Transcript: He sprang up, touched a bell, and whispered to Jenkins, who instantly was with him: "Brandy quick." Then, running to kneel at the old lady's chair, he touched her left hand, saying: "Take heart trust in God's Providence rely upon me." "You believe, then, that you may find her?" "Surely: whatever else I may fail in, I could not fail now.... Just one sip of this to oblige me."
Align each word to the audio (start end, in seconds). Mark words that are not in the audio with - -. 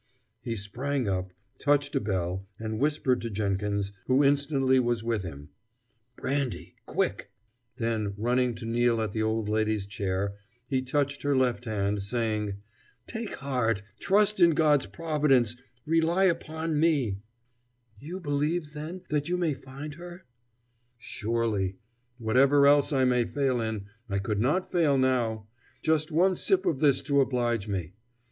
He 0.41 0.55
sprang 0.55 1.07
up, 1.07 1.31
touched 1.59 1.95
a 1.95 1.99
bell, 1.99 2.47
and 2.57 2.79
whispered 2.79 3.21
to 3.21 3.29
Jenkins, 3.29 3.91
who 4.07 4.23
instantly 4.23 4.79
was 4.79 5.03
with 5.03 5.21
him: 5.21 5.49
"Brandy 6.15 6.73
quick." 6.87 7.29
Then, 7.77 8.15
running 8.17 8.55
to 8.55 8.65
kneel 8.65 8.99
at 8.99 9.11
the 9.11 9.21
old 9.21 9.47
lady's 9.47 9.85
chair, 9.85 10.33
he 10.67 10.81
touched 10.81 11.21
her 11.21 11.37
left 11.37 11.65
hand, 11.65 12.01
saying: 12.01 12.55
"Take 13.05 13.35
heart 13.35 13.83
trust 13.99 14.39
in 14.39 14.55
God's 14.55 14.87
Providence 14.87 15.55
rely 15.85 16.23
upon 16.23 16.79
me." 16.79 17.19
"You 17.99 18.19
believe, 18.19 18.73
then, 18.73 19.01
that 19.09 19.29
you 19.29 19.37
may 19.37 19.53
find 19.53 19.93
her?" 20.01 20.23
"Surely: 20.97 21.77
whatever 22.17 22.65
else 22.65 22.91
I 22.91 23.05
may 23.05 23.23
fail 23.23 23.61
in, 23.61 23.85
I 24.09 24.17
could 24.17 24.39
not 24.39 24.71
fail 24.71 24.97
now.... 24.97 25.45
Just 25.83 26.09
one 26.11 26.35
sip 26.35 26.65
of 26.65 26.79
this 26.79 27.03
to 27.03 27.21
oblige 27.21 27.67
me." 27.67 27.93